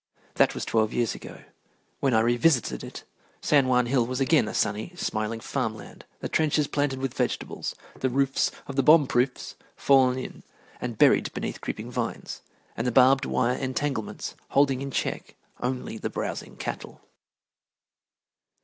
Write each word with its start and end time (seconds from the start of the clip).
That 0.33 0.55
was 0.55 0.65
twelve 0.65 0.93
years 0.93 1.13
ago. 1.13 1.43
When 1.99 2.15
I 2.15 2.21
revisited 2.21 2.83
it, 2.83 3.03
San 3.39 3.67
Juan 3.67 3.85
Hill 3.85 4.03
was 4.07 4.19
again 4.19 4.47
a 4.47 4.53
sunny, 4.55 4.93
smiling 4.95 5.39
farm 5.39 5.75
land, 5.75 6.05
the 6.21 6.27
trenches 6.27 6.65
planted 6.65 6.97
with 6.97 7.13
vegetables, 7.13 7.75
the 7.99 8.09
roofs 8.09 8.49
of 8.65 8.75
the 8.77 8.81
bomb 8.81 9.05
proofs 9.05 9.53
fallen 9.75 10.17
in 10.17 10.41
and 10.81 10.97
buried 10.97 11.31
beneath 11.35 11.61
creeping 11.61 11.91
vines, 11.91 12.41
and 12.75 12.87
the 12.87 12.91
barbed 12.91 13.25
wire 13.25 13.59
entanglements 13.59 14.33
holding 14.49 14.81
in 14.81 14.89
check 14.89 15.35
only 15.61 15.99
the 15.99 16.09
browsing 16.09 16.55
cattle. 16.55 17.01